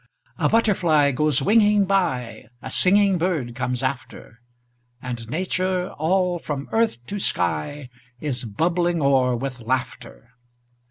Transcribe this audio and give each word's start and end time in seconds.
A 0.39 0.49
butterfly 0.49 1.11
goes 1.11 1.43
winging 1.43 1.85
by; 1.85 2.47
A 2.63 2.71
singing 2.71 3.19
bird 3.19 3.53
comes 3.53 3.83
after; 3.83 4.39
And 4.99 5.29
Nature, 5.29 5.91
all 5.91 6.39
from 6.39 6.67
earth 6.71 7.05
to 7.05 7.19
sky, 7.19 7.87
Is 8.19 8.43
bubbling 8.43 8.99
o'er 8.99 9.35
with 9.35 9.59
laughter. 9.59 10.31